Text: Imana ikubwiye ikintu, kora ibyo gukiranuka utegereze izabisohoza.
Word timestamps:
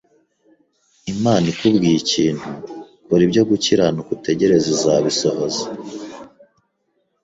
Imana 1.13 1.45
ikubwiye 1.53 1.97
ikintu, 2.03 2.47
kora 3.05 3.21
ibyo 3.27 3.41
gukiranuka 3.49 4.09
utegereze 4.17 4.67
izabisohoza. 4.75 5.65